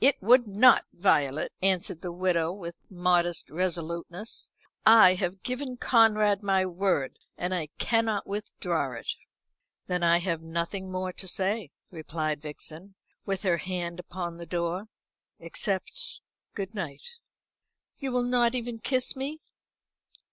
[0.00, 0.84] "It would not.
[0.94, 4.50] Violet," answered the widow, with modest resoluteness.
[4.84, 7.20] "I have given Conrad my word.
[7.38, 9.08] I cannot withdraw it."
[9.86, 12.96] "Then I have nothing more to say," replied Vixen,
[13.26, 14.88] with her hand upon the door,
[15.38, 16.20] "except
[16.56, 17.20] good night."
[17.96, 19.40] "You will not even kiss me?"